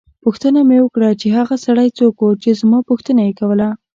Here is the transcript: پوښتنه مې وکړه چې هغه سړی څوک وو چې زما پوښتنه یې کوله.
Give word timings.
پوښتنه 0.23 0.59
مې 0.67 0.77
وکړه 0.81 1.09
چې 1.21 1.27
هغه 1.37 1.55
سړی 1.65 1.87
څوک 1.97 2.13
وو 2.17 2.39
چې 2.43 2.49
زما 2.61 2.79
پوښتنه 2.89 3.21
یې 3.27 3.33
کوله. 3.39 3.67